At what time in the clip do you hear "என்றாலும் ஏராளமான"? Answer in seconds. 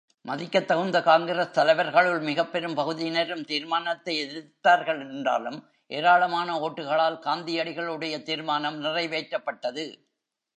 5.09-6.59